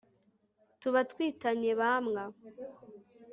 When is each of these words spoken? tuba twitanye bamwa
tuba 0.81 0.99
twitanye 1.11 1.71
bamwa 1.81 2.23